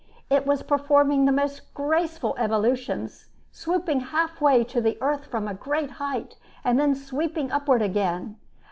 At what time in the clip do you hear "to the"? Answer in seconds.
4.63-4.97